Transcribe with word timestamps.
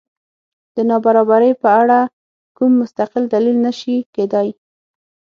دا 0.75 0.81
د 0.83 0.87
نابرابرۍ 0.89 1.51
په 1.61 1.69
اړه 1.81 1.99
کوم 2.57 2.71
مستقل 2.81 3.23
دلیل 3.33 3.57
نه 3.65 3.71
شي 3.79 3.95
کېدای. 4.15 4.47